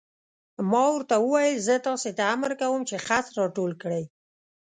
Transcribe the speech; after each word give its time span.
ما 0.71 0.83
ورته 0.93 1.15
وویل: 1.19 1.57
زه 1.67 1.75
تاسې 1.87 2.09
ته 2.17 2.23
امر 2.33 2.51
کوم 2.61 2.81
چې 2.89 2.95
خس 3.05 3.25
را 3.37 3.45
ټول 3.57 3.71
کړئ. 3.81 4.03